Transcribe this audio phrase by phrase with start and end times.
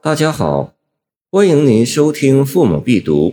[0.00, 0.76] 大家好，
[1.28, 3.30] 欢迎您收听《父母必读》，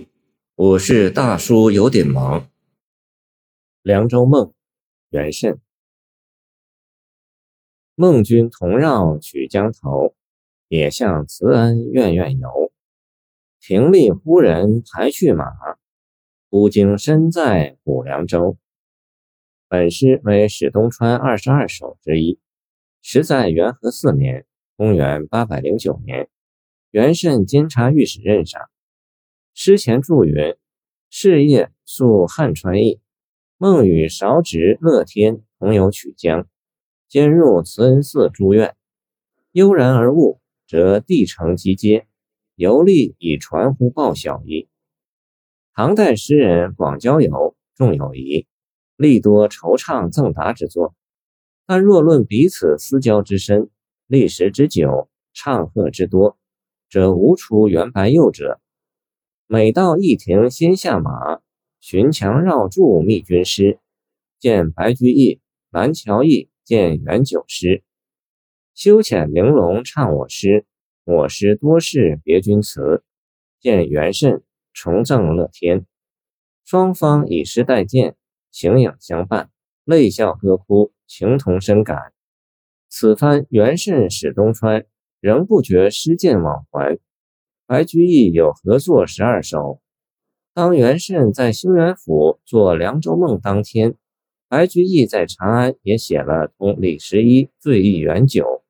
[0.55, 2.49] 我是大叔，有点忙。
[3.83, 4.51] 凉州梦，
[5.11, 5.59] 元慎。
[7.93, 10.15] 孟君同绕曲江头，
[10.67, 12.71] 也向慈恩院院游。
[13.61, 15.45] 亭立忽人排去马，
[16.49, 18.57] 忽惊身在古凉州。
[19.67, 22.39] 本诗为史东川二十二首之一，
[23.03, 26.27] 时在元和四年（公元809年）。
[26.95, 28.61] 元慎监察御史任上，
[29.53, 30.55] 诗前注云
[31.11, 33.01] ：“事业宿汉川驿，
[33.57, 36.47] 梦与韶直、乐天同游曲江，
[37.09, 38.77] 兼入慈恩寺诸院。
[39.51, 42.07] 悠然而悟，则地城集接，
[42.55, 44.69] 游历以传乎报晓矣。”
[45.75, 48.47] 唐代诗人广交友，重友谊，
[48.95, 50.95] 力多惆怅赠答之作。
[51.65, 53.69] 但若论彼此私交之深，
[54.07, 56.37] 历时之久，唱和之多。
[56.89, 58.59] 则无出元白右者。
[59.47, 61.41] 每到驿亭，先下马，
[61.79, 63.79] 寻墙绕柱，觅军师。
[64.39, 65.39] 见白居易、
[65.69, 67.83] 蓝桥驿，见元九诗。
[68.73, 70.65] 修浅玲珑唱我诗，
[71.03, 73.03] 我诗多是别君词。
[73.59, 74.43] 见元慎
[74.73, 75.85] 重赠乐天。
[76.63, 78.15] 双方以诗代见，
[78.51, 79.49] 情影相伴，
[79.83, 82.13] 泪笑歌哭，情同深感。
[82.89, 84.85] 此番元慎使东川。
[85.25, 86.99] 仍不觉失剑往还。
[87.65, 89.81] 白居易有合作十二首。
[90.53, 93.95] 当元慎在兴元府做《凉州梦》当天，
[94.47, 98.63] 白居易在长安也写了同李十一醉忆元酒。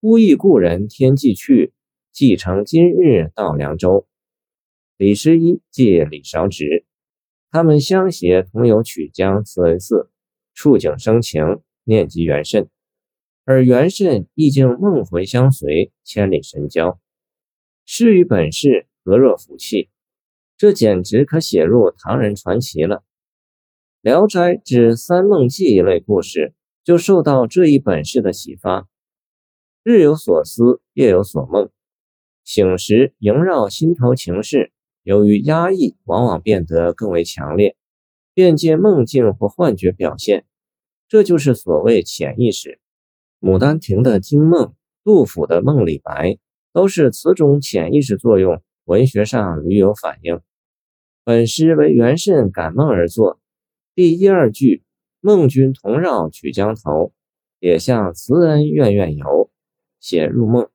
[0.00, 1.72] 孤忆故人天际去，
[2.10, 4.08] 寄承今日到凉州。
[4.96, 6.84] 李十一借李韶直，
[7.52, 10.10] 他们相携同游曲江慈恩寺，
[10.52, 12.68] 触景生情，念及元慎。
[13.50, 17.00] 而元慎亦竟梦回相随，千里神交。
[17.84, 19.90] 诗与本事何若福气？
[20.56, 22.98] 这简直可写入唐人传奇了。
[24.02, 28.88] 《聊斋》之《三梦记》一类故事，就受到这一本事的启发。
[29.82, 31.70] 日有所思，夜有所梦，
[32.44, 34.70] 醒时萦绕心头情事，
[35.02, 37.76] 由于压抑，往往变得更为强烈，
[38.32, 40.44] 便借梦境或幻觉表现。
[41.08, 42.68] 这就是所谓潜意识。
[43.40, 46.38] 《牡丹亭》的惊梦，杜甫的梦李白，
[46.74, 50.40] 都是此种潜意识作用，文学上屡有反映。
[51.24, 53.40] 本诗为元慎感梦而作，
[53.94, 54.82] 第一二句
[55.20, 57.14] “梦君同绕曲江头，
[57.60, 59.50] 也向慈恩院院游”，
[60.00, 60.68] 写入梦。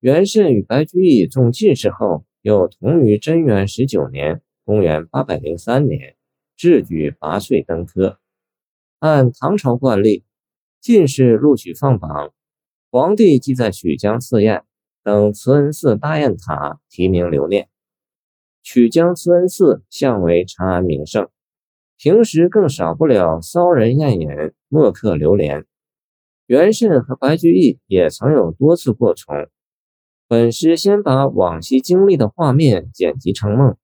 [0.00, 6.16] 元慎与白居易中进士后，又同于贞元十九年（公元803年）
[6.58, 8.18] 制举拔萃登科。
[8.98, 10.24] 按唐朝惯例。
[10.80, 12.32] 进士录取放榜，
[12.90, 14.64] 皇帝即在曲江赐宴，
[15.04, 17.68] 等慈恩寺大雁塔提名留念。
[18.62, 21.28] 曲江慈恩寺向为长安名胜，
[21.98, 24.28] 平时更少不了骚人宴饮、
[24.68, 25.66] 墨客流连。
[26.46, 29.48] 元慎和白居易也曾有多次过从。
[30.26, 33.76] 本诗先把往昔经历的画面剪辑成梦。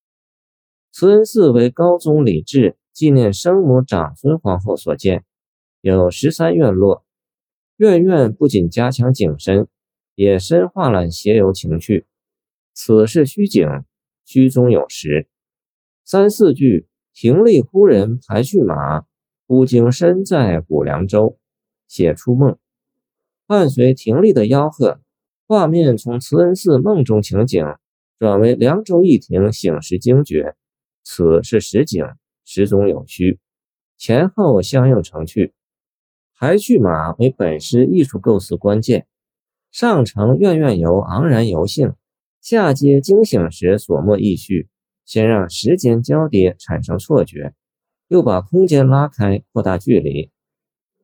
[0.92, 5.24] 慈恩寺为高宗李治纪念生母长孙皇后所建。
[5.80, 7.04] 有十三院落，
[7.76, 9.68] 院院不仅加强景深，
[10.14, 12.06] 也深化了谐游情趣。
[12.74, 13.68] 此是虚景，
[14.24, 15.28] 虚中有实。
[16.04, 19.04] 三四句亭立忽人排去马，
[19.46, 21.38] 忽惊身在古凉州，
[21.86, 22.58] 写出梦。
[23.46, 25.00] 伴随亭立的吆喝，
[25.46, 27.64] 画面从慈恩寺梦中情景
[28.18, 30.56] 转为凉州驿亭醒时惊觉。
[31.04, 32.04] 此是实景，
[32.44, 33.38] 实中有虚，
[33.96, 35.54] 前后相应成趣。
[36.38, 39.06] 排去马为本诗艺术构思关键，
[39.70, 41.94] 上承院院游昂然游兴，
[42.42, 44.68] 下接惊醒时所默意绪，
[45.06, 47.54] 先让时间交叠产生错觉，
[48.08, 50.30] 又把空间拉开扩大距离。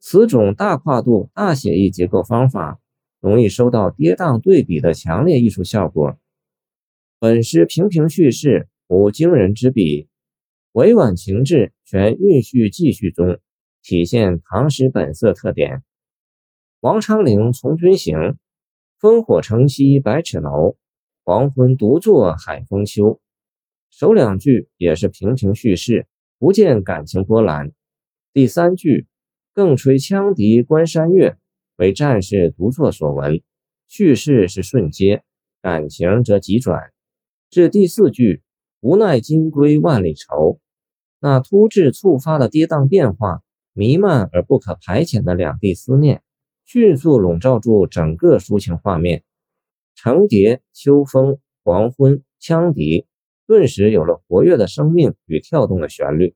[0.00, 2.78] 此种大跨度大写意结构方法，
[3.18, 6.18] 容易收到跌宕对比的强烈艺术效果。
[7.18, 10.08] 本诗平平叙事，无惊人之笔，
[10.72, 13.40] 委婉情致全蕴蓄记叙中。
[13.82, 15.82] 体现唐诗本色特点。
[16.80, 18.38] 王昌龄从军行，
[19.00, 20.76] 烽火城西百尺楼，
[21.24, 23.20] 黄昏独坐海风秋。
[23.90, 26.06] 首两句也是平平叙事，
[26.38, 27.72] 不见感情波澜。
[28.32, 29.06] 第三句
[29.52, 31.36] 更吹羌笛关山月，
[31.76, 33.42] 为战士独作所闻，
[33.88, 35.24] 叙事是顺接，
[35.60, 36.92] 感情则急转。
[37.50, 38.42] 至第四句
[38.80, 40.60] 无奈金龟万里愁，
[41.20, 43.42] 那突至触发的跌宕变化。
[43.72, 46.22] 弥漫而不可排遣的两地思念，
[46.64, 49.24] 迅速笼罩住整个抒情画面。
[49.94, 53.06] 成蝶、秋风、黄昏、羌笛，
[53.46, 56.34] 顿时有了活跃的生命与跳动的旋律，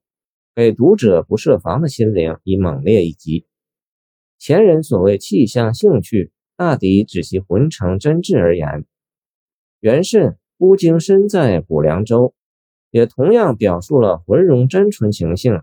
[0.55, 3.47] 给读者不设防的心灵以猛烈一击。
[4.39, 8.85] 前人所谓气象兴趣，大抵指其浑成真挚而言。
[9.81, 12.35] 元慎孤经身在古凉州，
[12.91, 15.63] 也同样表述了浑融真纯情性